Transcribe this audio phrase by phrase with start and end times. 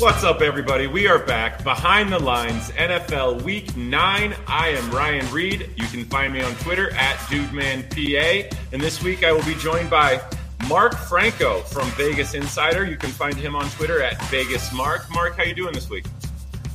[0.00, 0.86] What's up, everybody?
[0.86, 4.34] We are back behind the lines, NFL Week 9.
[4.46, 5.68] I am Ryan Reed.
[5.76, 8.50] You can find me on Twitter at DudeManPA.
[8.72, 10.22] And this week I will be joined by
[10.70, 12.86] Mark Franco from Vegas Insider.
[12.86, 15.04] You can find him on Twitter at Vegas Mark.
[15.10, 16.06] Mark, how you doing this week?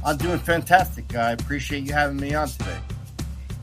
[0.05, 1.15] I'm doing fantastic.
[1.15, 2.77] I appreciate you having me on today.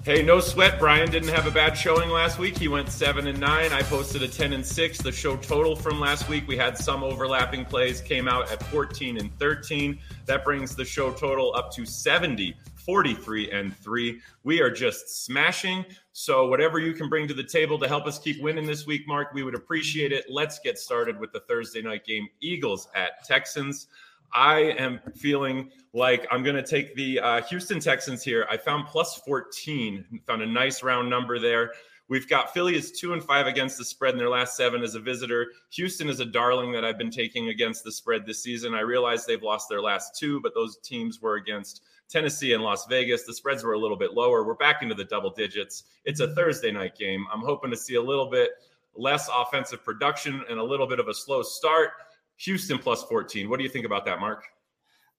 [0.05, 0.81] Hey, no sweat.
[0.81, 2.59] Brian didn't have a bad showing last week.
[2.59, 3.73] He went seven and nine.
[3.73, 4.99] I posted a ten and six.
[4.99, 9.19] The show total from last week, we had some overlapping plays, came out at 14
[9.19, 9.97] and 13.
[10.27, 14.21] That brings the show total up to 70, 43 and three.
[14.43, 15.85] We are just smashing.
[16.11, 19.07] So, whatever you can bring to the table to help us keep winning this week,
[19.07, 20.25] Mark, we would appreciate it.
[20.29, 23.87] Let's get started with the Thursday night game Eagles at Texans.
[24.35, 28.47] I am feeling like I'm going to take the uh, Houston Texans here.
[28.51, 31.73] I found plus 14, found a nice round number there.
[32.09, 34.95] We've got Philly is two and five against the spread in their last seven as
[34.95, 35.47] a visitor.
[35.71, 38.75] Houston is a darling that I've been taking against the spread this season.
[38.75, 42.87] I realize they've lost their last two, but those teams were against Tennessee and Las
[42.87, 43.25] Vegas.
[43.25, 44.45] The spreads were a little bit lower.
[44.45, 45.85] We're back into the double digits.
[46.05, 47.27] It's a Thursday night game.
[47.33, 48.51] I'm hoping to see a little bit
[48.95, 51.93] less offensive production and a little bit of a slow start.
[52.39, 53.49] Houston plus 14.
[53.49, 54.45] What do you think about that, Mark?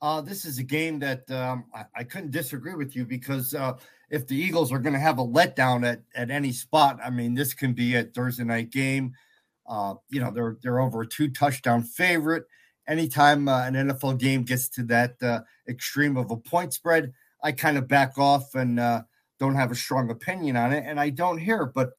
[0.02, 3.78] Uh, this is a game that um, I, I, couldn't disagree with you because uh,
[4.10, 7.34] if the Eagles are going to have a letdown at, at any spot, I mean,
[7.34, 9.14] this can be a Thursday night game.
[9.66, 12.44] Uh, you know, they're they're over a two touchdown favorite.
[12.86, 15.40] Anytime uh, an NFL game gets to that uh,
[15.70, 19.04] extreme of a point spread, I kind of back off and uh,
[19.40, 21.66] don't have a strong opinion on it, and I don't hear.
[21.66, 21.92] But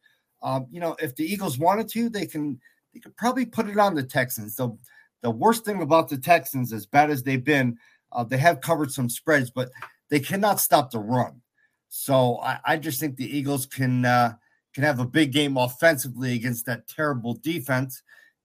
[0.42, 2.60] um, you know, if the Eagles wanted to, they can
[2.92, 4.56] they could probably put it on the Texans.
[4.56, 4.78] So
[5.24, 7.78] the worst thing about the Texans, as bad as they've been,
[8.12, 9.70] uh, they have covered some spreads, but
[10.10, 11.40] they cannot stop the run.
[11.88, 14.34] So I, I just think the Eagles can uh,
[14.74, 18.02] can have a big game offensively against that terrible defense.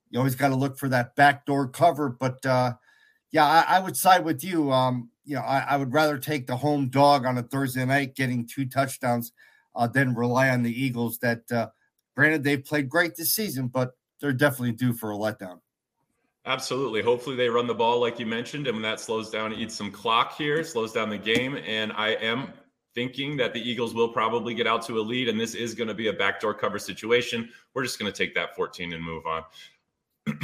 [0.10, 2.74] You always got to look for that backdoor cover, but uh,
[3.32, 4.72] yeah, I, I, would side with you.
[4.72, 8.16] Um, you know, I, I, would rather take the home dog on a Thursday night,
[8.16, 9.34] getting two touchdowns,
[9.76, 11.20] uh, than rely on the Eagles.
[11.20, 11.68] That uh,
[12.16, 13.92] granted they've played great this season, but
[14.22, 15.60] they're definitely due for a letdown.
[16.49, 17.04] Absolutely.
[17.04, 19.92] Hopefully they run the ball like you mentioned, and when that slows down, eats some
[19.92, 21.55] clock here, slows down the game.
[21.58, 22.52] And I am
[22.95, 25.89] thinking that the Eagles will probably get out to a lead, and this is going
[25.89, 27.49] to be a backdoor cover situation.
[27.76, 29.43] We're just going to take that 14 and move on.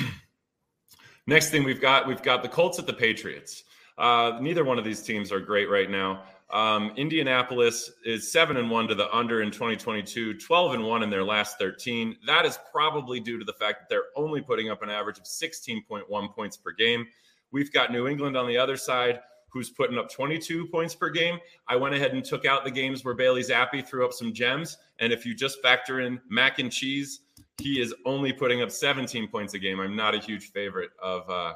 [1.27, 3.63] Next thing we've got, we've got the Colts at the Patriots.
[3.97, 6.21] Uh, neither one of these teams are great right now.
[6.51, 11.09] Um, Indianapolis is seven and one to the under in 2022, 12 and one in
[11.09, 12.15] their last 13.
[12.25, 15.23] That is probably due to the fact that they're only putting up an average of
[15.23, 17.07] 16.1 points per game.
[17.51, 21.39] We've got New England on the other side, who's putting up 22 points per game.
[21.67, 24.77] I went ahead and took out the games where Bailey Zappe threw up some gems.
[24.99, 27.21] And if you just factor in mac and cheese,
[27.57, 29.79] he is only putting up 17 points a game.
[29.79, 31.53] I'm not a huge favorite of uh,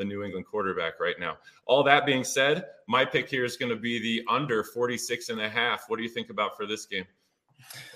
[0.00, 1.36] the New England quarterback right now.
[1.66, 5.40] All that being said, my pick here is going to be the under 46 and
[5.40, 5.84] a half.
[5.88, 7.04] What do you think about for this game?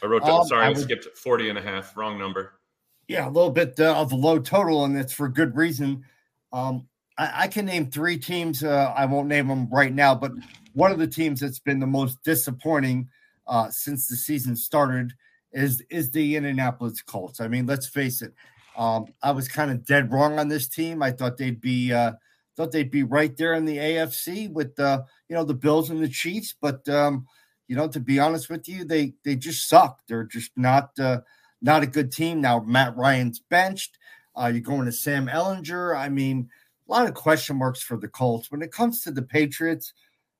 [0.02, 2.60] I wrote down, um, sorry, I, would, I, skipped 40 and a half, wrong number.
[3.08, 6.04] Yeah, a little bit uh, of a low total, and it's for good reason.
[6.52, 8.62] Um, I, I, can name three teams.
[8.62, 10.32] Uh, I won't name them right now, but
[10.74, 13.08] one of the teams that's been the most disappointing
[13.46, 15.14] uh, since the season started
[15.52, 17.40] is is the Indianapolis Colts.
[17.40, 18.34] I mean, let's face it.
[18.76, 21.02] Um, I was kind of dead wrong on this team.
[21.02, 22.12] I thought they'd be uh,
[22.56, 26.02] thought they'd be right there in the AFC with the you know the Bills and
[26.02, 27.26] the Chiefs, but um,
[27.68, 30.00] you know to be honest with you, they they just suck.
[30.08, 31.20] They're just not uh,
[31.62, 32.60] not a good team now.
[32.60, 33.98] Matt Ryan's benched.
[34.36, 35.96] Uh, you're going to Sam Ehlinger.
[35.96, 36.48] I mean,
[36.88, 39.92] a lot of question marks for the Colts when it comes to the Patriots.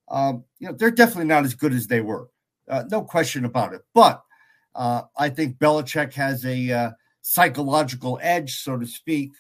[0.09, 2.28] Um, you know they're definitely not as good as they were,
[2.69, 3.83] uh, no question about it.
[3.95, 4.22] But
[4.75, 6.91] uh, I think Belichick has a uh,
[7.26, 9.32] psychological edge, so to speak,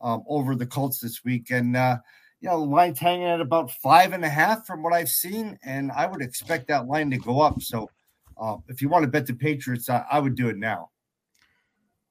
[0.00, 1.52] um, over the Colts this week.
[1.52, 1.98] And, uh,
[2.40, 5.56] you know, the line's hanging at about five and a half from what I've seen.
[5.62, 7.62] And I would expect that line to go up.
[7.62, 7.90] So
[8.36, 10.90] uh, if you want to bet the Patriots, I, I would do it now.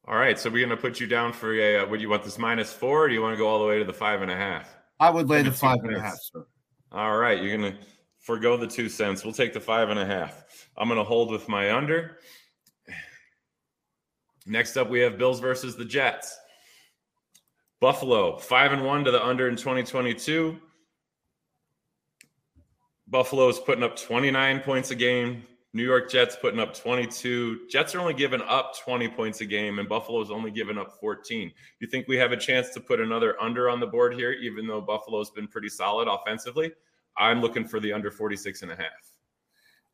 [0.08, 0.40] All right.
[0.40, 2.72] So we're going to put you down for a, uh, would you want this minus
[2.72, 4.36] four or do you want to go all the way to the five and a
[4.36, 4.78] half?
[5.02, 6.48] I would lay the five and a half, sir.
[6.94, 7.44] All right.
[7.44, 7.78] You're going to
[8.20, 9.26] forego the two cents.
[9.26, 10.70] We'll take the five and a half.
[10.78, 12.20] I'm going to hold with my under.
[14.48, 16.38] Next up, we have Bills versus the Jets.
[17.80, 20.58] Buffalo, five and one to the under in 2022.
[23.08, 25.44] Buffalo is putting up 29 points a game.
[25.74, 27.68] New York Jets putting up 22.
[27.70, 30.98] Jets are only giving up 20 points a game, and Buffalo is only giving up
[31.00, 31.52] 14.
[31.80, 34.66] You think we have a chance to put another under on the board here, even
[34.66, 36.72] though Buffalo's been pretty solid offensively?
[37.18, 38.86] I'm looking for the under 46 and a half.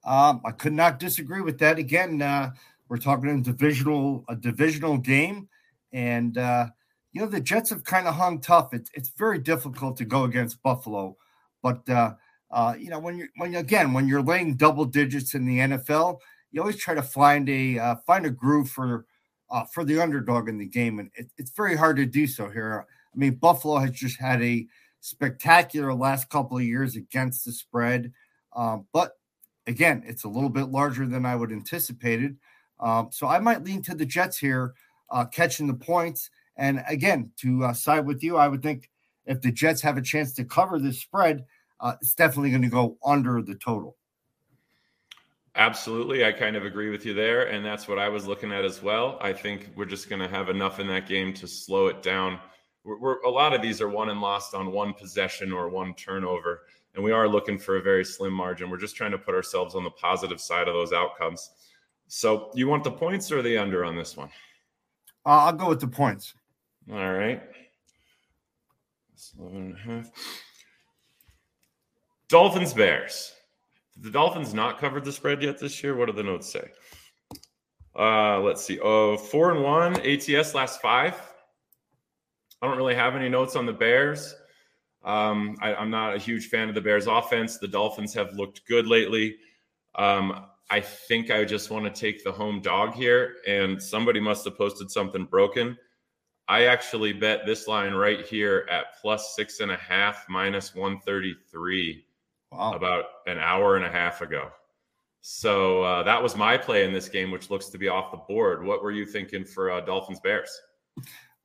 [0.06, 1.78] Um, I could not disagree with that.
[1.78, 2.52] Again, uh,
[2.94, 5.50] we're talking a divisional a divisional game,
[5.94, 6.68] and uh,
[7.12, 8.72] you know, the Jets have kind of hung tough.
[8.72, 11.18] It's it's very difficult to go against Buffalo,
[11.64, 12.14] but uh,
[12.52, 16.20] uh, you know, when you're when again when you're laying double digits in the NFL,
[16.52, 19.08] you always try to find a uh, find a groove for
[19.50, 22.48] uh, for the underdog in the game, and it, it's very hard to do so
[22.48, 22.86] here.
[23.12, 24.68] I mean, Buffalo has just had a
[25.00, 28.14] spectacular last couple of years against the spread,
[28.56, 29.14] um, but
[29.66, 32.38] again, it's a little bit larger than I would anticipated.
[32.80, 34.74] Um, so I might lean to the Jets here,
[35.10, 36.30] uh, catching the points.
[36.58, 38.90] And again, to uh, side with you, I would think
[39.26, 41.46] if the Jets have a chance to cover this spread,
[41.80, 43.98] uh, it's definitely going to go under the total.
[45.56, 46.26] Absolutely.
[46.26, 47.50] I kind of agree with you there.
[47.50, 49.20] And that's what I was looking at as well.
[49.22, 52.40] I think we're just going to have enough in that game to slow it down.
[52.84, 55.94] We're, we're, a lot of these are won and lost on one possession or one
[55.94, 56.64] turnover.
[56.96, 58.70] And we are looking for a very slim margin.
[58.70, 61.52] We're just trying to put ourselves on the positive side of those outcomes.
[62.16, 64.30] So you want the points or the under on this one?
[65.26, 66.36] Uh, I'll go with the points.
[66.92, 67.42] All right.
[69.40, 70.12] 11 and a half.
[72.28, 73.34] Dolphins Bears.
[73.96, 75.96] Did the Dolphins not covered the spread yet this year?
[75.96, 76.70] What do the notes say?
[77.98, 78.80] Uh, let's see.
[78.80, 81.20] Oh, four and one ATS last five.
[82.62, 84.36] I don't really have any notes on the Bears.
[85.04, 87.58] Um, I, am not a huge fan of the Bears offense.
[87.58, 89.38] The Dolphins have looked good lately.
[89.96, 94.46] Um, I think I just want to take the home dog here, and somebody must
[94.46, 95.78] have posted something broken.
[96.48, 102.06] I actually bet this line right here at plus six and a half, minus 133
[102.52, 102.74] wow.
[102.74, 104.50] about an hour and a half ago.
[105.22, 108.18] So uh, that was my play in this game, which looks to be off the
[108.18, 108.66] board.
[108.66, 110.52] What were you thinking for uh, Dolphins Bears?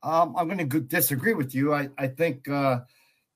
[0.03, 1.73] Um, I'm going to disagree with you.
[1.73, 2.79] I, I think, uh,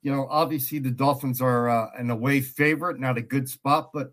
[0.02, 4.12] you know, obviously the Dolphins are uh, an away favorite, not a good spot, but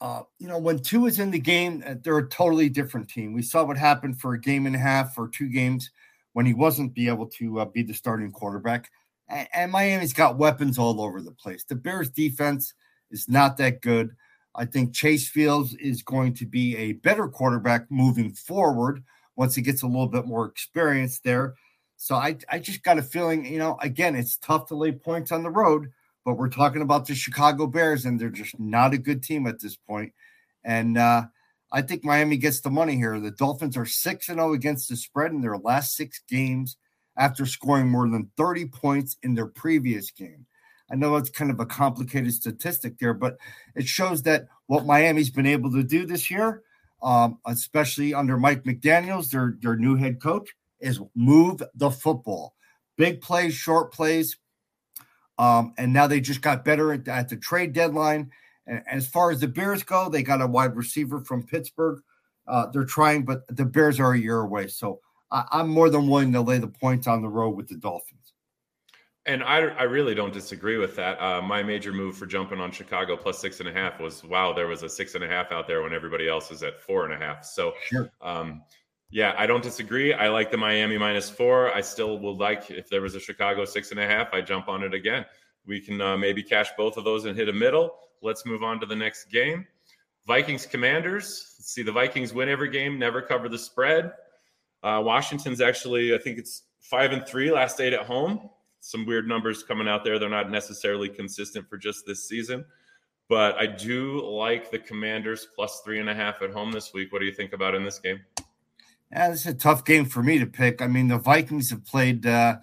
[0.00, 3.32] uh, you know, when Tua is in the game, uh, they're a totally different team.
[3.32, 5.90] We saw what happened for a game and a half or two games
[6.34, 8.90] when he wasn't be able to uh, be the starting quarterback.
[9.28, 11.64] And, and, Miami's got weapons all over the place.
[11.64, 12.74] The Bears defense
[13.10, 14.14] is not that good.
[14.54, 19.02] I think Chase Fields is going to be a better quarterback moving forward
[19.36, 21.54] once he gets a little bit more experience there.
[21.96, 25.32] So I, I just got a feeling, you know, again, it's tough to lay points
[25.32, 25.90] on the road,
[26.28, 29.60] but we're talking about the Chicago Bears, and they're just not a good team at
[29.60, 30.12] this point.
[30.62, 31.22] And uh,
[31.72, 33.18] I think Miami gets the money here.
[33.18, 36.76] The Dolphins are 6 and 0 against the spread in their last six games
[37.16, 40.44] after scoring more than 30 points in their previous game.
[40.92, 43.38] I know it's kind of a complicated statistic there, but
[43.74, 46.62] it shows that what Miami's been able to do this year,
[47.02, 52.54] um, especially under Mike McDaniels, their, their new head coach, is move the football.
[52.98, 54.36] Big plays, short plays,
[55.38, 58.30] um, and now they just got better at, at the trade deadline.
[58.66, 62.00] And, as far as the Bears go, they got a wide receiver from Pittsburgh.
[62.46, 64.68] Uh, they're trying, but the Bears are a year away.
[64.68, 65.00] So
[65.30, 68.32] I, I'm more than willing to lay the points on the road with the Dolphins.
[69.26, 71.20] And I, I really don't disagree with that.
[71.20, 74.54] Uh, my major move for jumping on Chicago plus six and a half was wow,
[74.54, 77.04] there was a six and a half out there when everybody else is at four
[77.04, 77.44] and a half.
[77.44, 78.10] So, sure.
[78.22, 78.62] um,
[79.10, 80.12] yeah, I don't disagree.
[80.12, 81.74] I like the Miami minus four.
[81.74, 84.68] I still would like if there was a Chicago six and a half, I jump
[84.68, 85.24] on it again.
[85.66, 87.94] We can uh, maybe cash both of those and hit a middle.
[88.22, 89.66] Let's move on to the next game.
[90.26, 91.54] Vikings Commanders.
[91.58, 94.12] Let's see the Vikings win every game, never cover the spread.
[94.82, 98.50] Uh, Washington's actually, I think it's five and three last eight at home.
[98.80, 100.18] Some weird numbers coming out there.
[100.18, 102.64] They're not necessarily consistent for just this season,
[103.28, 107.10] but I do like the Commanders plus three and a half at home this week.
[107.10, 108.20] What do you think about in this game?
[109.10, 110.82] Yeah, this is a tough game for me to pick.
[110.82, 112.56] I mean, the Vikings have played uh,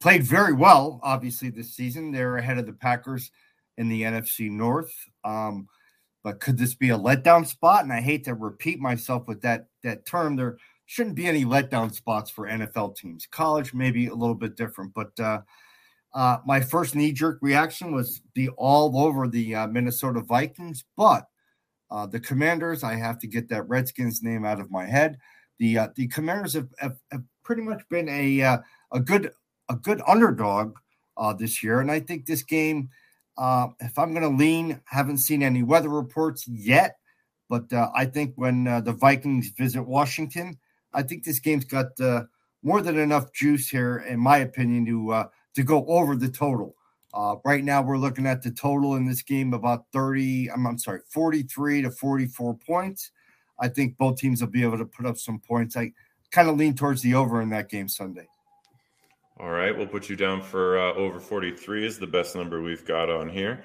[0.00, 2.10] played very well, obviously this season.
[2.10, 3.30] They're ahead of the Packers
[3.76, 4.92] in the NFC North.
[5.24, 5.68] Um,
[6.24, 7.84] but could this be a letdown spot?
[7.84, 10.34] And I hate to repeat myself with that that term.
[10.34, 13.28] There shouldn't be any letdown spots for NFL teams.
[13.30, 15.40] College maybe a little bit different, but uh,
[16.14, 21.28] uh, my first knee jerk reaction was be all over the uh, Minnesota Vikings, but
[21.92, 22.82] uh, the Commanders.
[22.82, 25.18] I have to get that Redskins name out of my head
[25.58, 28.58] the uh, the Commanders have, have, have, pretty much been a uh,
[28.92, 29.30] a good
[29.68, 30.76] a good underdog
[31.16, 32.90] uh, this year, and I think this game,
[33.38, 36.98] uh, if I'm going to lean, haven't seen any weather reports yet,
[37.48, 40.58] but uh, I think when uh, the Vikings visit Washington,
[40.92, 41.88] I think this game's got
[42.62, 46.74] more than enough juice here, in my opinion, to to go over the total.
[47.44, 50.50] right now, we're looking at the total in this game about 30.
[50.50, 53.10] I'm, I'm sorry, 43 to 44 points.
[53.58, 55.76] I think both teams will be able to put up some points.
[55.76, 55.92] I
[56.30, 58.28] kind of lean towards the over in that game Sunday.
[59.38, 62.86] All right, we'll put you down for uh, over 43 is the best number we've
[62.86, 63.64] got on here.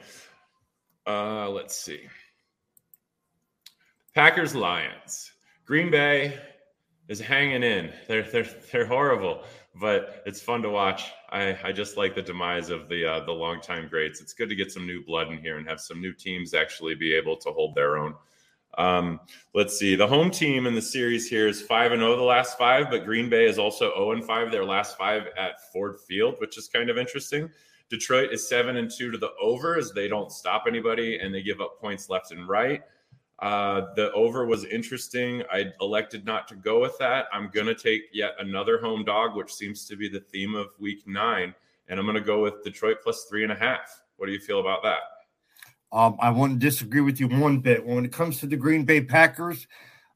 [1.07, 2.01] Uh, let's see.
[4.13, 5.31] Packers Lions.
[5.65, 6.37] Green Bay
[7.07, 7.91] is hanging in.
[8.07, 9.43] They're they're they're horrible,
[9.79, 11.09] but it's fun to watch.
[11.29, 14.19] I, I just like the demise of the uh, the longtime greats.
[14.19, 16.95] It's good to get some new blood in here and have some new teams actually
[16.95, 18.13] be able to hold their own.
[18.77, 19.19] Um,
[19.53, 19.95] let's see.
[19.95, 22.89] The home team in the series here is five and zero oh the last five,
[22.89, 26.57] but Green Bay is also 0 and 5 their last five at Ford Field, which
[26.57, 27.49] is kind of interesting.
[27.89, 31.43] Detroit is seven and two to the over as they don't stop anybody and they
[31.43, 32.81] give up points left and right.
[33.39, 35.43] Uh, the over was interesting.
[35.51, 37.25] I elected not to go with that.
[37.33, 40.67] I'm going to take yet another home dog, which seems to be the theme of
[40.79, 41.53] week nine.
[41.89, 44.03] And I'm going to go with Detroit plus three and a half.
[44.17, 44.99] What do you feel about that?
[45.93, 47.85] Um, I wouldn't disagree with you one bit.
[47.85, 49.67] When it comes to the Green Bay Packers,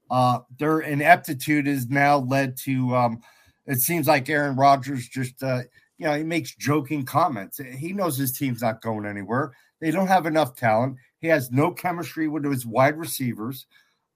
[0.09, 3.21] uh, their ineptitude has now led to um,
[3.65, 5.61] it seems like Aaron Rodgers just, uh,
[5.97, 7.59] you know, he makes joking comments.
[7.77, 9.53] He knows his team's not going anywhere.
[9.81, 10.97] They don't have enough talent.
[11.19, 13.65] He has no chemistry with his wide receivers.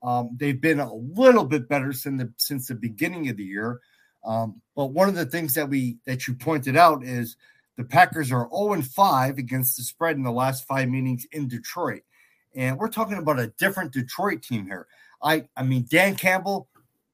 [0.04, 3.82] Um, they've been a little bit better since the since the beginning of the year.
[4.24, 7.36] Um, but one of the things that we that you pointed out is
[7.80, 12.02] the Packers are 0 5 against the spread in the last five meetings in Detroit.
[12.54, 14.86] And we're talking about a different Detroit team here.
[15.24, 16.68] I I mean Dan Campbell,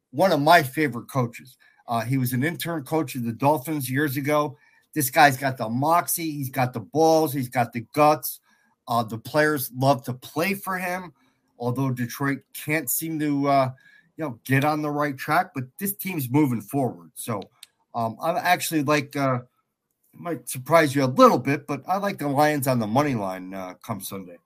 [0.10, 1.56] one of my favorite coaches.
[1.88, 4.58] Uh, he was an interim coach of the Dolphins years ago.
[4.96, 8.40] This guy's got the moxie, he's got the balls, he's got the guts.
[8.88, 11.14] Uh, the players love to play for him,
[11.60, 13.72] although Detroit can't seem to, uh,
[14.18, 15.52] you know, get on the right track.
[15.54, 17.40] But this team's moving forward, so
[17.94, 19.16] um, I actually like.
[20.16, 23.16] Uh, might surprise you a little bit, but I like the Lions on the money
[23.16, 24.38] line uh, come Sunday.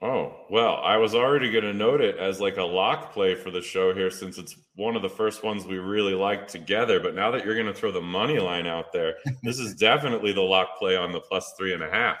[0.00, 3.50] Oh, well, I was already going to note it as like a lock play for
[3.50, 7.00] the show here since it's one of the first ones we really like together.
[7.00, 10.32] But now that you're going to throw the money line out there, this is definitely
[10.32, 12.16] the lock play on the plus three and a half.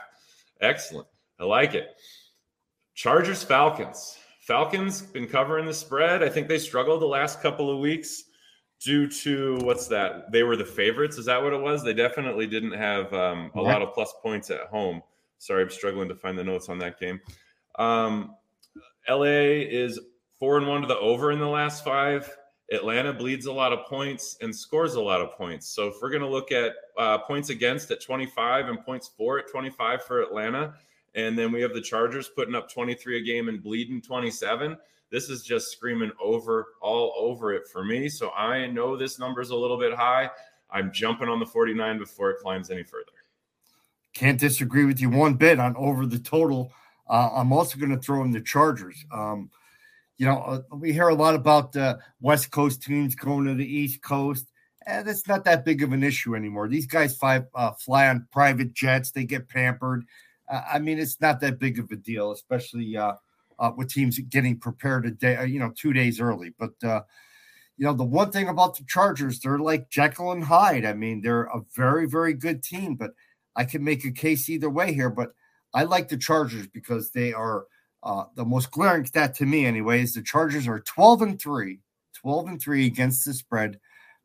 [0.60, 1.06] Excellent.
[1.38, 1.90] I like it.
[2.94, 4.18] Chargers, Falcons.
[4.40, 6.20] Falcons been covering the spread.
[6.20, 8.24] I think they struggled the last couple of weeks
[8.80, 10.30] due to what's that?
[10.30, 11.18] They were the favorites.
[11.18, 11.82] Is that what it was?
[11.82, 15.02] They definitely didn't have um, a lot of plus points at home.
[15.38, 17.20] Sorry, I'm struggling to find the notes on that game.
[17.78, 18.34] Um,
[19.08, 19.98] LA is
[20.38, 22.36] four and one to the over in the last five.
[22.70, 25.66] Atlanta bleeds a lot of points and scores a lot of points.
[25.68, 29.38] So if we're going to look at uh, points against at 25 and points for
[29.38, 30.74] at 25 for Atlanta,
[31.14, 34.76] and then we have the Chargers putting up 23 a game and bleeding 27.
[35.10, 38.08] This is just screaming over all over it for me.
[38.08, 40.30] So I know this number is a little bit high.
[40.70, 43.04] I'm jumping on the 49 before it climbs any further.
[44.14, 46.72] Can't disagree with you one bit on over the total.
[47.08, 49.04] Uh, I'm also going to throw in the Chargers.
[49.10, 49.50] Um,
[50.18, 53.64] you know, uh, we hear a lot about uh, West Coast teams going to the
[53.64, 54.46] East Coast.
[54.86, 56.68] And that's not that big of an issue anymore.
[56.68, 59.10] These guys fly, uh, fly on private jets.
[59.10, 60.04] They get pampered.
[60.48, 62.96] Uh, I mean, it's not that big of a deal, especially
[63.58, 66.52] uh, with teams getting prepared a day, uh, you know, two days early.
[66.58, 67.02] But uh,
[67.76, 70.84] you know, the one thing about the Chargers, they're like Jekyll and Hyde.
[70.84, 72.96] I mean, they're a very, very good team.
[72.96, 73.12] But
[73.54, 75.10] I can make a case either way here.
[75.10, 75.32] But
[75.74, 77.66] I like the Chargers because they are
[78.02, 80.14] uh, the most glaring stat to me, anyways.
[80.14, 81.80] The Chargers are 12 and 3,
[82.14, 83.78] 12 and 3 against the spread.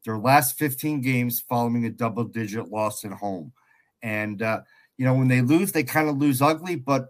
[0.05, 3.53] Their last 15 games following a double digit loss at home.
[4.01, 4.61] And uh,
[4.97, 6.75] you know, when they lose, they kind of lose ugly.
[6.75, 7.07] But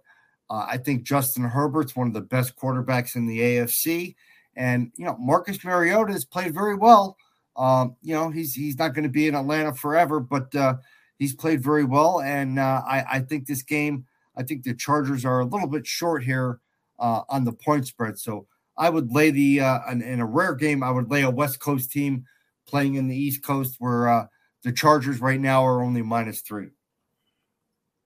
[0.50, 4.16] uh, I think Justin Herbert's one of the best quarterbacks in the AFC.
[4.56, 7.18] And, you know, Marcus Mariota has played very well.
[7.56, 10.76] Um, you know, he's he's not going to be in Atlanta forever, but uh,
[11.18, 12.22] he's played very well.
[12.22, 15.86] And uh, I, I think this game, I think the Chargers are a little bit
[15.86, 16.60] short here
[17.00, 18.18] uh, on the point spread.
[18.18, 18.48] So
[18.78, 21.92] I would lay the, uh, in, a rare game, I would lay a West Coast
[21.92, 22.26] team
[22.68, 24.26] playing in the East Coast where uh,
[24.64, 26.70] the Chargers right now are only minus three.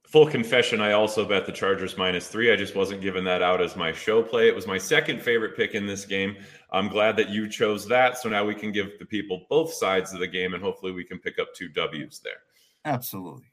[0.07, 2.49] Full confession, I also bet the Chargers minus three.
[2.49, 4.47] I just wasn't giving that out as my show play.
[4.47, 6.37] It was my second favorite pick in this game.
[6.71, 8.17] I'm glad that you chose that.
[8.17, 11.03] So now we can give the people both sides of the game and hopefully we
[11.03, 12.39] can pick up two W's there.
[12.85, 13.51] Absolutely.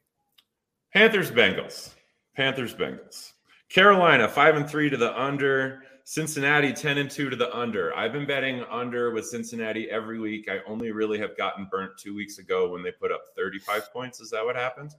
[0.93, 1.93] Panthers, Bengals.
[2.37, 3.33] Panthers, Bengals.
[3.67, 5.83] Carolina, five and three to the under.
[6.05, 7.93] Cincinnati, 10 and two to the under.
[7.97, 10.47] I've been betting under with Cincinnati every week.
[10.49, 14.21] I only really have gotten burnt two weeks ago when they put up 35 points.
[14.21, 14.95] Is that what happened?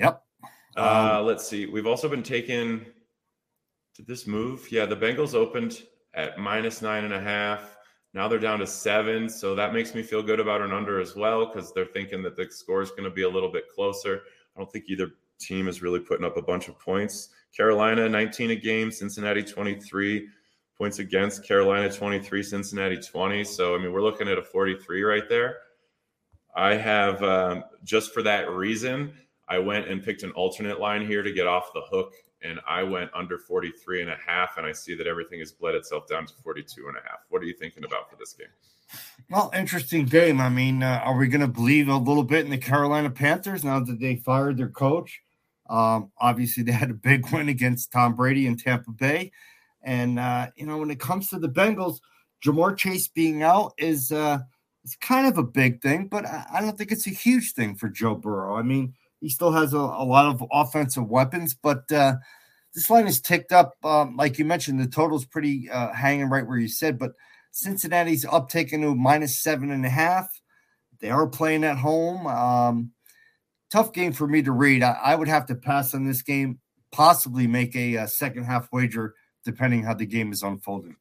[0.00, 0.22] Yep.
[0.76, 1.66] Uh, um, let's see.
[1.66, 2.86] We've also been taken.
[3.94, 4.66] Did this move?
[4.70, 5.82] Yeah, the Bengals opened
[6.14, 7.76] at minus nine and a half.
[8.14, 9.28] Now they're down to seven.
[9.28, 12.36] So that makes me feel good about an under as well because they're thinking that
[12.36, 14.22] the score is going to be a little bit closer.
[14.56, 17.28] I don't think either team is really putting up a bunch of points.
[17.56, 20.28] Carolina 19 a game, Cincinnati 23
[20.76, 23.44] points against, Carolina 23, Cincinnati 20.
[23.44, 25.58] So, I mean, we're looking at a 43 right there.
[26.56, 29.12] I have, um, just for that reason,
[29.50, 32.84] I went and picked an alternate line here to get off the hook, and I
[32.84, 36.24] went under 43 and a half, and I see that everything has bled itself down
[36.26, 37.18] to 42 and a half.
[37.28, 38.46] What are you thinking about for this game?
[39.28, 40.40] Well, interesting game.
[40.40, 43.64] I mean, uh, are we going to believe a little bit in the Carolina Panthers
[43.64, 45.20] now that they fired their coach?
[45.68, 49.32] Um, obviously, they had a big win against Tom Brady in Tampa Bay.
[49.82, 51.98] And, uh, you know, when it comes to the Bengals,
[52.44, 54.38] Ja'Marr Chase being out is uh,
[54.84, 57.74] it's kind of a big thing, but I, I, don't think it's a huge thing
[57.74, 58.56] for Joe Burrow.
[58.56, 62.14] I mean, he still has a, a lot of offensive weapons, but uh,
[62.74, 63.74] this line is ticked up.
[63.84, 67.12] Um, like you mentioned, the total's pretty uh, hanging right where you said, but–
[67.52, 70.28] Cincinnati's up taking to minus seven and a half.
[71.00, 72.26] They are playing at home.
[72.26, 72.92] Um,
[73.70, 74.82] tough game for me to read.
[74.82, 76.60] I, I, would have to pass on this game,
[76.92, 80.96] possibly make a, a second half wager, depending how the game is unfolding.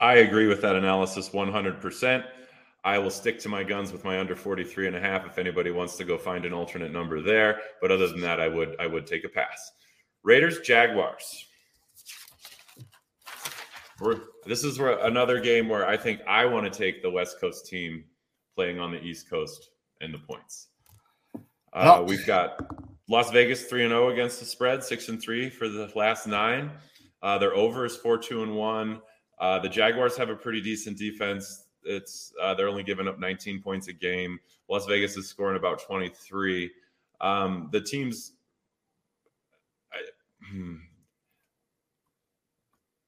[0.00, 2.24] I agree with that analysis 100%.
[2.82, 5.70] I will stick to my guns with my under 43 and a half if anybody
[5.70, 7.60] wants to go find an alternate number there.
[7.82, 9.72] But other than that, I would I would take a pass.
[10.22, 11.46] Raiders, Jaguars.
[14.00, 17.38] We're, this is where another game where I think I want to take the West
[17.38, 18.04] Coast team
[18.56, 19.70] playing on the East Coast
[20.00, 20.68] and the points.
[21.72, 22.02] Uh, oh.
[22.04, 22.58] We've got
[23.08, 26.26] Las Vegas three and zero oh against the spread, six and three for the last
[26.26, 26.70] nine.
[27.22, 29.02] Uh, their over is four two and one.
[29.38, 31.64] Uh, the Jaguars have a pretty decent defense.
[31.84, 34.38] It's uh, they're only giving up 19 points a game.
[34.68, 36.70] Las Vegas is scoring about 23.
[37.20, 38.32] Um, the teams.
[39.92, 39.98] I,
[40.50, 40.76] hmm,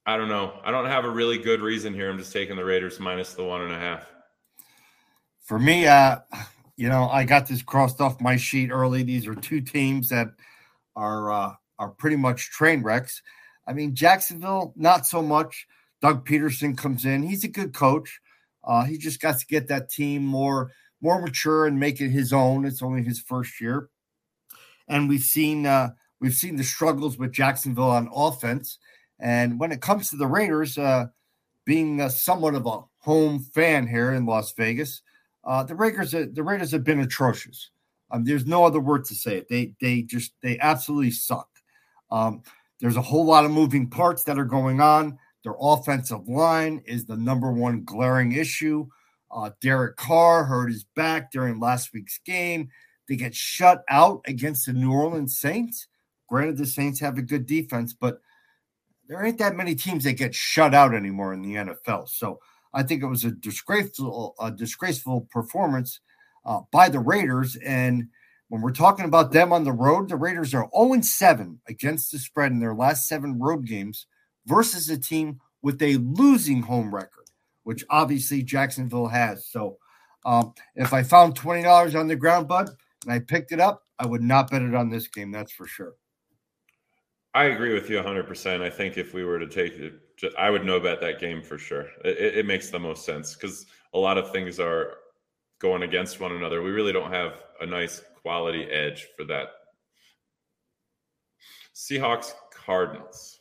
[0.05, 0.61] I don't know.
[0.65, 2.11] I don't have a really good reason here.
[2.11, 4.07] I'm just taking the Raiders minus the one and a half.
[5.41, 6.19] For me, uh,
[6.77, 9.03] you know, I got this crossed off my sheet early.
[9.03, 10.29] These are two teams that
[10.97, 13.23] are uh, are pretty much train wrecks.
[13.67, 15.67] I mean, Jacksonville, not so much.
[16.01, 17.23] Doug Pederson comes in.
[17.23, 18.21] He's a good coach.
[18.65, 22.33] Uh, he just got to get that team more more mature and make it his
[22.33, 22.65] own.
[22.65, 23.89] It's only his first year,
[24.89, 25.91] and we've seen uh,
[26.21, 28.79] we've seen the struggles with Jacksonville on offense.
[29.19, 31.07] And when it comes to the Raiders, uh,
[31.65, 35.03] being a, somewhat of a home fan here in Las Vegas,
[35.45, 37.71] uh, the Raiders uh, the Raiders have been atrocious.
[38.11, 39.49] Um, there's no other word to say it.
[39.49, 41.49] They they just they absolutely suck.
[42.11, 42.43] Um,
[42.81, 45.19] there's a whole lot of moving parts that are going on.
[45.45, 48.87] Their offensive line is the number one glaring issue.
[49.31, 52.69] Uh, Derek Carr hurt his back during last week's game.
[53.09, 55.89] They get shut out against the New Orleans Saints.
[56.29, 58.21] Granted, the Saints have a good defense, but
[59.09, 62.09] there ain't that many teams that get shut out anymore in the NFL.
[62.09, 62.39] So
[62.73, 66.01] I think it was a disgraceful, a disgraceful performance
[66.47, 67.57] uh, by the Raiders.
[67.57, 68.09] And
[68.49, 72.19] when we're talking about them on the road, the Raiders are 0 7 against the
[72.19, 74.07] spread in their last seven road games
[74.47, 77.27] versus a team with a losing home record,
[77.63, 79.47] which obviously Jacksonville has.
[79.47, 79.79] So
[80.25, 82.71] um, if I found $20 on the ground, bud,
[83.05, 85.31] and I picked it up, I would not bet it on this game.
[85.31, 85.95] That's for sure.
[87.35, 88.63] I agree with you 100%.
[88.63, 89.95] I think if we were to take it,
[90.39, 91.87] I would know about that game for sure.
[92.05, 94.95] It, it makes the most sense because a lot of things are
[95.59, 96.63] going against one another.
[96.63, 99.49] We really don't have a nice quality edge for that.
[101.75, 103.39] Seahawks Cardinals.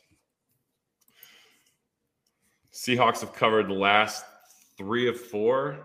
[2.82, 4.24] Seahawks have covered the last
[4.76, 5.78] three of four,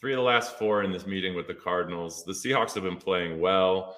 [0.00, 2.24] three of the last four in this meeting with the Cardinals.
[2.24, 3.96] The Seahawks have been playing well.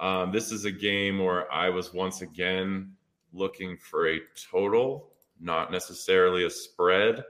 [0.00, 2.92] Um, this is a game where I was once again
[3.34, 7.22] looking for a total, not necessarily a spread.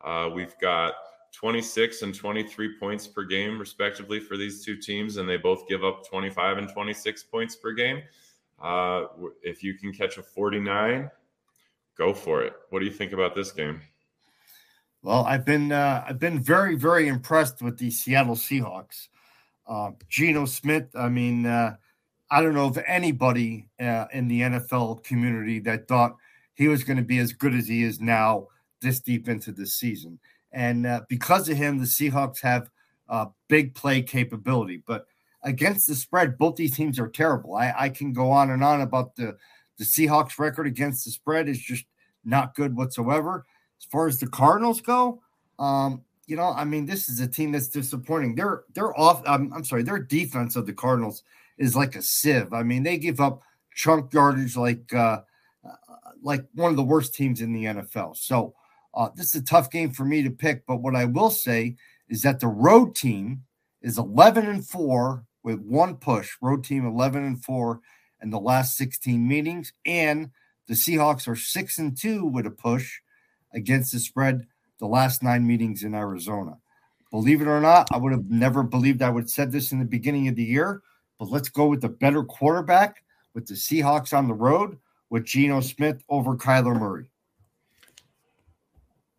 [0.00, 0.94] Uh, we've got
[1.32, 5.84] 26 and 23 points per game, respectively, for these two teams, and they both give
[5.84, 8.02] up 25 and 26 points per game.
[8.60, 9.04] Uh,
[9.44, 11.08] if you can catch a 49,
[11.96, 12.54] go for it.
[12.70, 13.80] What do you think about this game?
[15.02, 19.08] Well, I've been uh, I've been very very impressed with the Seattle Seahawks.
[19.66, 21.76] Uh, Geno Smith, I mean, uh,
[22.30, 26.16] I don't know of anybody uh, in the NFL community that thought
[26.54, 28.48] he was going to be as good as he is now
[28.82, 30.18] this deep into the season.
[30.52, 32.68] And uh, because of him, the Seahawks have
[33.48, 34.82] big play capability.
[34.84, 35.06] But
[35.44, 37.54] against the spread, both these teams are terrible.
[37.54, 39.36] I, I can go on and on about the,
[39.78, 41.84] the Seahawks record against the spread is just
[42.24, 43.46] not good whatsoever.
[43.80, 45.22] As far as the Cardinals go,
[45.58, 48.34] um, you know, I mean, this is a team that's disappointing.
[48.34, 49.22] They're they're off.
[49.26, 51.22] I'm sorry, their defense of the Cardinals–
[51.60, 52.52] is like a sieve.
[52.52, 53.42] I mean, they give up
[53.76, 55.20] chunk yardage like uh,
[56.22, 58.16] like one of the worst teams in the NFL.
[58.16, 58.54] So
[58.94, 60.66] uh, this is a tough game for me to pick.
[60.66, 61.76] But what I will say
[62.08, 63.44] is that the road team
[63.82, 66.36] is 11 and four with one push.
[66.40, 67.80] Road team 11 and four
[68.22, 70.30] in the last 16 meetings, and
[70.66, 73.00] the Seahawks are six and two with a push
[73.54, 74.46] against the spread
[74.78, 76.56] the last nine meetings in Arizona.
[77.10, 79.78] Believe it or not, I would have never believed I would have said this in
[79.78, 80.82] the beginning of the year,
[81.18, 83.02] but let's go with the better quarterback
[83.34, 84.78] with the Seahawks on the road
[85.10, 87.10] with Geno Smith over Kyler Murray.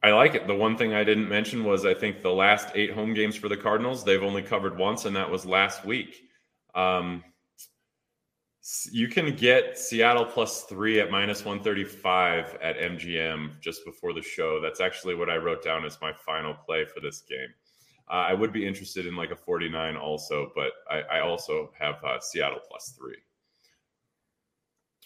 [0.03, 0.47] I like it.
[0.47, 3.49] The one thing I didn't mention was I think the last eight home games for
[3.49, 6.23] the Cardinals, they've only covered once, and that was last week.
[6.73, 7.23] Um,
[8.91, 14.59] you can get Seattle plus three at minus 135 at MGM just before the show.
[14.61, 17.49] That's actually what I wrote down as my final play for this game.
[18.09, 22.03] Uh, I would be interested in like a 49 also, but I, I also have
[22.03, 23.17] uh, Seattle plus three.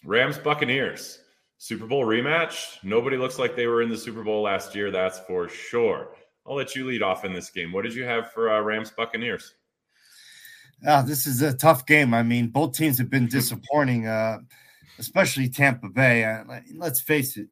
[0.04, 1.20] Rams Buccaneers
[1.58, 2.76] Super Bowl rematch.
[2.82, 4.90] Nobody looks like they were in the Super Bowl last year.
[4.90, 6.08] That's for sure.
[6.46, 7.72] I'll let you lead off in this game.
[7.72, 9.54] What did you have for uh, Rams Buccaneers?
[10.84, 12.12] Uh, this is a tough game.
[12.12, 14.38] I mean, both teams have been disappointing, uh,
[14.98, 16.24] especially Tampa Bay.
[16.24, 17.48] Uh, let's face it.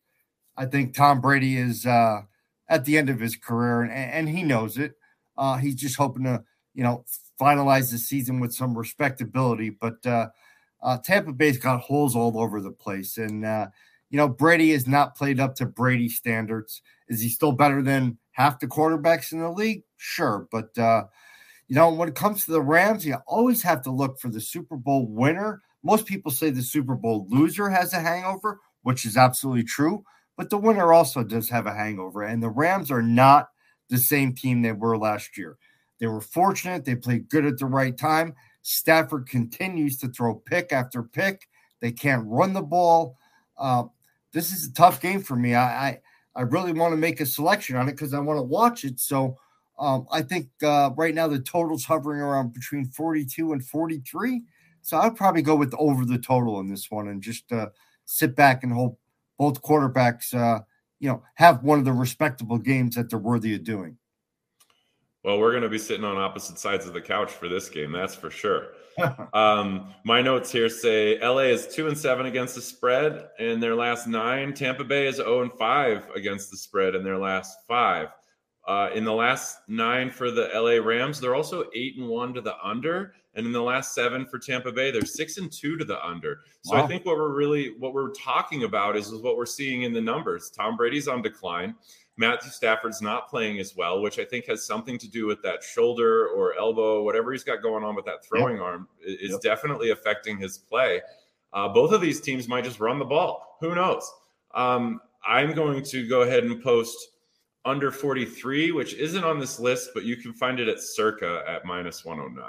[0.57, 2.23] I think Tom Brady is uh,
[2.69, 4.95] at the end of his career, and, and he knows it.
[5.37, 7.05] Uh, he's just hoping to, you know,
[7.41, 9.71] finalize the season with some respectability.
[9.71, 10.29] But uh,
[10.83, 13.43] uh, Tampa Bay's got holes all over the place, and
[14.11, 16.83] you know Brady has not played up to Brady standards.
[17.09, 19.83] Is he still better than half the quarterbacks in the league?
[19.97, 20.77] Sure, but
[21.69, 24.41] you know when it comes to the Rams, you always have to look for the
[24.41, 25.63] Super Bowl winner.
[25.83, 30.05] Most people say the Super Bowl loser has a hangover, which is absolutely true.
[30.37, 33.49] But the winner also does have a hangover, and the Rams are not
[33.89, 35.57] the same team they were last year.
[36.01, 36.85] They were fortunate.
[36.85, 38.35] They played good at the right time.
[38.63, 41.49] Stafford continues to throw pick after pick.
[41.81, 43.17] They can't run the ball.
[43.57, 43.85] Uh,
[44.33, 45.55] this is a tough game for me.
[45.55, 46.01] I I,
[46.35, 48.99] I really want to make a selection on it because I want to watch it.
[48.99, 49.39] So
[49.79, 54.43] um, I think uh, right now the total's hovering around between 42 and 43.
[54.83, 57.69] So I'd probably go with over the total in this one and just uh,
[58.05, 58.99] sit back and hope
[59.39, 60.61] both quarterbacks, uh,
[61.01, 63.97] you know, have one of the respectable games that they're worthy of doing.
[65.25, 67.93] Well, we're going to be sitting on opposite sides of the couch for this game,
[67.93, 68.69] that's for sure.
[69.33, 73.75] um, my notes here say LA is two and seven against the spread in their
[73.75, 74.53] last nine.
[74.53, 78.09] Tampa Bay is zero oh and five against the spread in their last five.
[78.67, 82.41] Uh, in the last nine for the LA Rams, they're also eight and one to
[82.41, 85.85] the under, and in the last seven for Tampa Bay, they're six and two to
[85.85, 86.41] the under.
[86.63, 86.85] So wow.
[86.85, 89.93] I think what we're really what we're talking about is, is what we're seeing in
[89.93, 90.51] the numbers.
[90.51, 91.75] Tom Brady's on decline.
[92.17, 95.63] Matthew Stafford's not playing as well, which I think has something to do with that
[95.63, 98.65] shoulder or elbow, whatever he's got going on with that throwing yep.
[98.65, 99.41] arm, is yep.
[99.41, 101.03] definitely affecting his play.
[101.53, 103.59] Uh, both of these teams might just run the ball.
[103.61, 104.11] Who knows?
[104.55, 106.97] Um, I'm going to go ahead and post
[107.65, 111.65] under 43, which isn't on this list, but you can find it at Circa at
[111.65, 112.45] minus 109.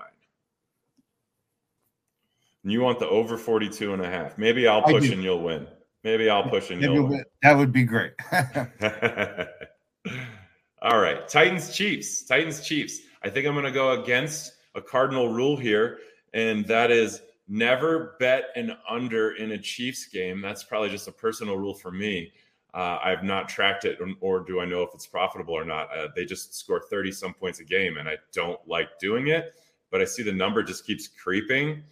[2.64, 4.38] And you want the over 42 and a half.
[4.38, 5.68] Maybe I'll push and you'll win.
[6.04, 7.24] Maybe I'll push and you'll win.
[7.44, 8.14] That would be great.
[10.82, 11.28] All right.
[11.28, 12.24] Titans Chiefs.
[12.24, 13.02] Titans Chiefs.
[13.24, 16.00] I think I'm going to go against a cardinal rule here,
[16.34, 20.42] and that is never bet an under in a Chiefs game.
[20.42, 22.32] That's probably just a personal rule for me.
[22.76, 25.88] Uh, I've not tracked it, or do I know if it's profitable or not?
[25.96, 29.54] Uh, they just score 30 some points a game, and I don't like doing it,
[29.92, 31.84] but I see the number just keeps creeping.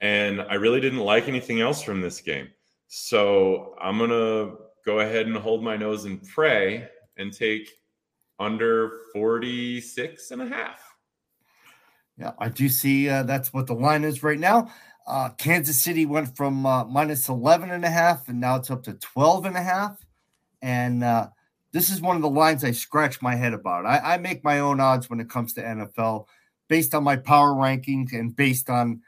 [0.00, 2.48] And I really didn't like anything else from this game.
[2.88, 7.70] So I'm going to go ahead and hold my nose and pray and take
[8.40, 10.80] under 46 and a half.
[12.16, 14.72] Yeah, I do see uh, that's what the line is right now.
[15.06, 18.82] Uh, Kansas City went from uh, minus 11 and a half, and now it's up
[18.82, 20.04] to 12 and a half.
[20.62, 21.28] And uh,
[21.72, 23.86] this is one of the lines I scratch my head about.
[23.86, 26.26] I, I make my own odds when it comes to NFL
[26.68, 29.02] based on my power rankings and based on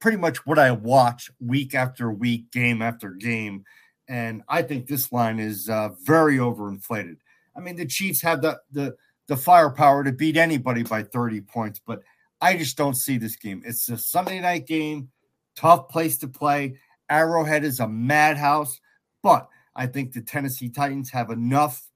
[0.00, 3.64] pretty much what I watch week after week, game after game.
[4.08, 7.16] And I think this line is uh, very overinflated.
[7.56, 8.96] I mean, the Chiefs have the, the
[9.28, 12.02] the firepower to beat anybody by 30 points, but
[12.40, 13.62] I just don't see this game.
[13.64, 15.10] It's a Sunday night game,
[15.54, 16.78] tough place to play.
[17.10, 18.80] Arrowhead is a madhouse,
[19.22, 21.88] but I think the Tennessee Titans have enough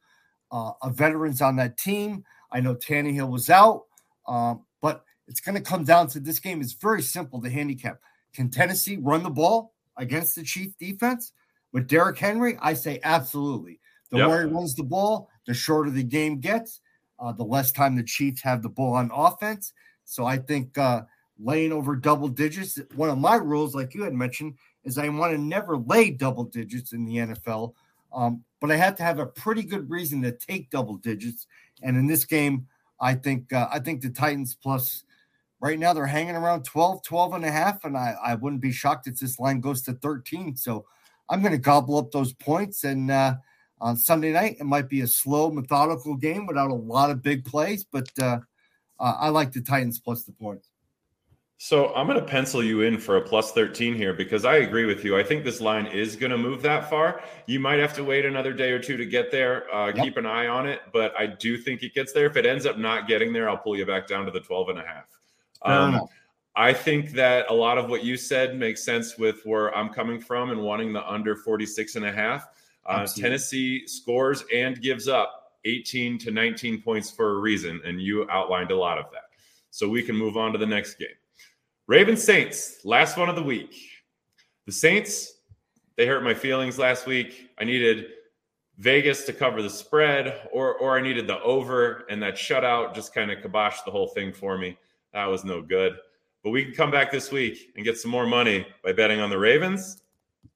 [0.53, 2.25] uh, veterans on that team.
[2.53, 3.87] I know Tannehill was out,
[4.29, 6.61] um, but it's going to come down to this game.
[6.61, 7.99] It's very simple to handicap.
[8.35, 11.33] Can Tennessee run the ball against the Chief defense
[11.73, 12.57] with Derrick Henry?
[12.63, 13.81] I say absolutely.
[14.11, 14.29] The yep.
[14.29, 16.81] more he runs the ball, the shorter the game gets,
[17.19, 19.73] uh, the less time the Chiefs have the ball on offense.
[20.05, 21.03] So I think uh,
[21.43, 25.33] laying over double digits, one of my rules, like you had mentioned, is I want
[25.33, 27.75] to never lay double digits in the NFL.
[28.13, 31.47] Um, but I have to have a pretty good reason to take double digits.
[31.83, 32.67] And in this game,
[33.01, 35.05] I think uh, I think the Titans plus
[35.61, 37.85] right now they're hanging around 12, 12 and a half.
[37.85, 40.57] And I, I wouldn't be shocked if this line goes to 13.
[40.57, 40.85] So
[41.29, 42.85] I'm going to gobble up those points.
[42.85, 43.37] And uh,
[43.81, 47.45] on Sunday night, it might be a slow, methodical game without a lot of big
[47.45, 48.39] plays, but uh,
[49.01, 50.69] uh, I like the Titans plus the points.
[51.65, 54.85] So I'm going to pencil you in for a plus 13 here because I agree
[54.85, 55.17] with you.
[55.17, 57.23] I think this line is going to move that far.
[57.47, 59.73] You might have to wait another day or two to get there.
[59.73, 60.05] Uh, yep.
[60.05, 62.27] Keep an eye on it, but I do think it gets there.
[62.27, 64.71] If it ends up not getting there, I'll pull you back down to the 12
[64.71, 65.05] and a half.
[65.63, 66.09] Um,
[66.57, 70.21] I think that a lot of what you said makes sense with where I'm coming
[70.21, 72.49] from and wanting the under 46 and a half.
[72.87, 78.29] Uh, Tennessee scores and gives up 18 to 19 points for a reason, and you
[78.31, 79.27] outlined a lot of that.
[79.71, 81.07] So we can move on to the next game.
[81.93, 83.77] Ravens Saints, last one of the week.
[84.65, 85.41] The Saints,
[85.99, 87.51] they hurt my feelings last week.
[87.59, 88.07] I needed
[88.79, 93.13] Vegas to cover the spread, or or I needed the over, and that shutout just
[93.13, 94.79] kind of kiboshed the whole thing for me.
[95.13, 95.99] That was no good.
[96.43, 99.29] But we can come back this week and get some more money by betting on
[99.29, 100.01] the Ravens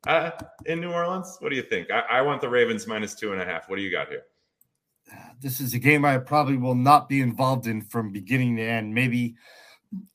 [0.07, 0.31] uh,
[0.65, 1.37] in New Orleans.
[1.41, 1.91] What do you think?
[1.91, 3.69] I, I want the Ravens minus two and a half.
[3.69, 4.23] What do you got here?
[5.43, 8.95] This is a game I probably will not be involved in from beginning to end.
[8.95, 9.37] Maybe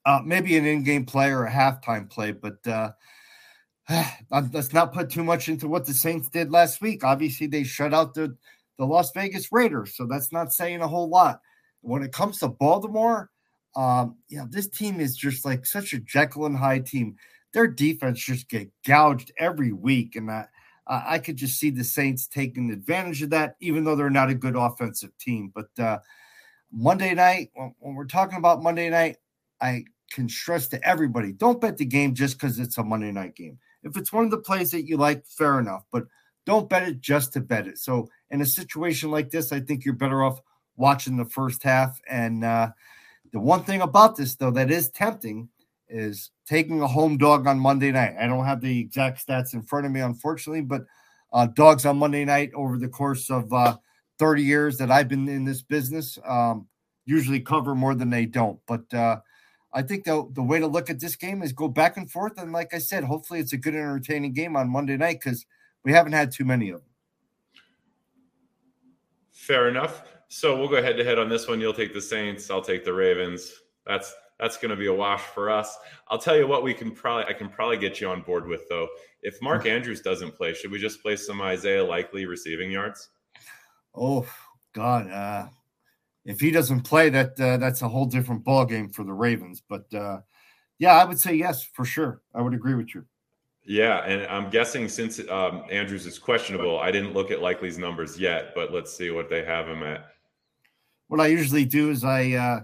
[0.05, 2.91] uh, maybe an in-game play or a halftime play, but uh,
[4.31, 7.03] let's not put too much into what the Saints did last week.
[7.03, 8.35] Obviously, they shut out the
[8.77, 11.41] the Las Vegas Raiders, so that's not saying a whole lot.
[11.81, 13.29] When it comes to Baltimore,
[13.75, 14.17] um,
[14.49, 17.15] this team is just like such a Jekyll and Hyde team.
[17.53, 20.47] Their defense just get gouged every week, and I,
[20.87, 24.35] I could just see the Saints taking advantage of that, even though they're not a
[24.35, 25.51] good offensive team.
[25.53, 25.99] But uh,
[26.71, 29.17] Monday night, when, when we're talking about Monday night,
[29.61, 33.35] I can stress to everybody don't bet the game just because it's a Monday night
[33.35, 33.57] game.
[33.83, 36.05] If it's one of the plays that you like, fair enough, but
[36.45, 37.77] don't bet it just to bet it.
[37.77, 40.41] So, in a situation like this, I think you're better off
[40.75, 41.99] watching the first half.
[42.09, 42.71] And uh,
[43.31, 45.49] the one thing about this, though, that is tempting
[45.87, 48.15] is taking a home dog on Monday night.
[48.19, 50.83] I don't have the exact stats in front of me, unfortunately, but
[51.33, 53.77] uh, dogs on Monday night over the course of uh,
[54.19, 56.67] 30 years that I've been in this business um,
[57.05, 58.59] usually cover more than they don't.
[58.67, 59.19] But uh,
[59.73, 62.33] I think the the way to look at this game is go back and forth,
[62.37, 65.45] and like I said, hopefully it's a good, entertaining game on Monday night because
[65.83, 66.89] we haven't had too many of them.
[69.31, 70.03] Fair enough.
[70.27, 71.59] So we'll go head to head on this one.
[71.59, 72.49] You'll take the Saints.
[72.49, 73.51] I'll take the Ravens.
[73.85, 75.77] That's that's going to be a wash for us.
[76.07, 78.67] I'll tell you what we can probably I can probably get you on board with
[78.69, 78.87] though.
[79.21, 83.09] If Mark Andrews doesn't play, should we just play some Isaiah Likely receiving yards?
[83.95, 84.25] Oh
[84.73, 85.47] God, uh,
[86.25, 89.61] if he doesn't play, that uh, that's a whole different ball game for the Ravens.
[89.67, 90.19] But uh,
[90.79, 92.21] yeah, I would say yes for sure.
[92.33, 93.05] I would agree with you.
[93.63, 98.19] Yeah, and I'm guessing since um, Andrews is questionable, I didn't look at Likely's numbers
[98.19, 100.07] yet, but let's see what they have him at.
[101.07, 102.59] What I usually do is I, uh,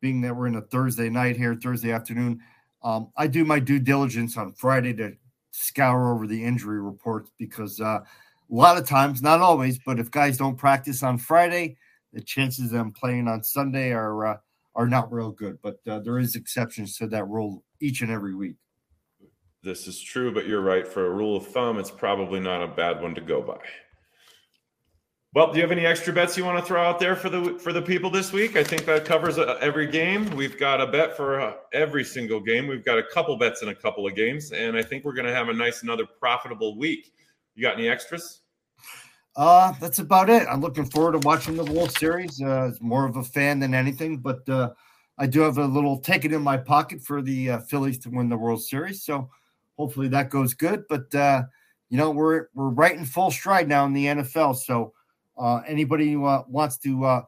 [0.00, 2.40] being that we're in a Thursday night here, Thursday afternoon,
[2.82, 5.12] um, I do my due diligence on Friday to
[5.52, 8.04] scour over the injury reports because uh, a
[8.48, 11.76] lot of times, not always, but if guys don't practice on Friday,
[12.12, 14.36] the chances of them playing on Sunday are uh,
[14.74, 15.58] are not real good.
[15.62, 18.56] But uh, there is exceptions to that rule each and every week.
[19.62, 20.88] This is true, but you're right.
[20.88, 23.58] For a rule of thumb, it's probably not a bad one to go by.
[25.32, 27.56] Well, do you have any extra bets you want to throw out there for the
[27.60, 28.56] for the people this week?
[28.56, 30.28] I think that covers uh, every game.
[30.30, 32.66] We've got a bet for uh, every single game.
[32.66, 35.26] We've got a couple bets in a couple of games, and I think we're going
[35.26, 37.12] to have a nice another profitable week.
[37.54, 38.40] You got any extras?
[39.36, 40.46] Uh, that's about it.
[40.48, 42.42] I'm looking forward to watching the World Series.
[42.42, 44.70] Uh, more of a fan than anything, but uh,
[45.18, 48.28] I do have a little ticket in my pocket for the uh, Phillies to win
[48.28, 49.04] the World Series.
[49.04, 49.30] So
[49.76, 50.84] hopefully that goes good.
[50.88, 51.44] But uh,
[51.90, 54.56] you know, we're we're right in full stride now in the NFL.
[54.56, 54.92] So
[55.36, 57.22] uh, anybody who uh, wants to uh,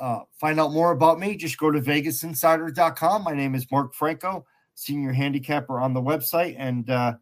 [0.00, 3.24] uh, find out more about me, just go to VegasInsider.com.
[3.24, 7.14] My name is Mark Franco, senior handicapper on the website, and uh,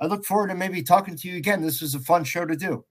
[0.00, 1.62] I look forward to maybe talking to you again.
[1.62, 2.84] This was a fun show to do.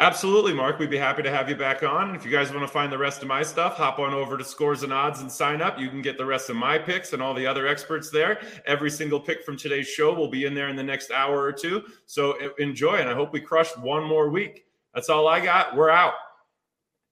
[0.00, 0.78] Absolutely, Mark.
[0.78, 2.08] We'd be happy to have you back on.
[2.08, 4.38] And if you guys want to find the rest of my stuff, hop on over
[4.38, 5.78] to Scores and Odds and sign up.
[5.78, 8.40] You can get the rest of my picks and all the other experts there.
[8.64, 11.52] Every single pick from today's show will be in there in the next hour or
[11.52, 11.84] two.
[12.06, 14.64] So enjoy, and I hope we crush one more week.
[14.94, 15.76] That's all I got.
[15.76, 16.14] We're out.